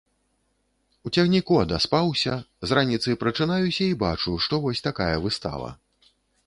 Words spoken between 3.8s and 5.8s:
і бачу, што вось такая выстава.